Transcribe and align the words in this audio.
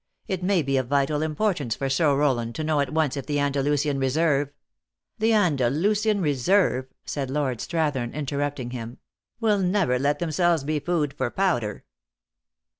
It 0.27 0.41
may 0.41 0.63
be 0.63 0.77
of 0.77 0.87
vital 0.87 1.21
importance 1.21 1.75
for 1.75 1.87
Sir 1.87 2.17
Rowland 2.17 2.55
to 2.55 2.63
know 2.63 2.79
at 2.79 2.91
once 2.91 3.15
if 3.15 3.27
the 3.27 3.37
Andalusian 3.39 3.99
reserve" 3.99 4.49
"The 5.19 5.31
Andalusian 5.31 6.21
reserve," 6.21 6.87
said 7.05 7.29
Lord 7.29 7.59
Strathern, 7.59 8.11
interrupting 8.11 8.71
him," 8.71 8.97
will 9.41 9.59
never 9.59 9.99
let 9.99 10.17
themselves 10.17 10.63
be 10.63 10.79
food 10.79 11.13
for 11.13 11.29
powder." 11.29 11.83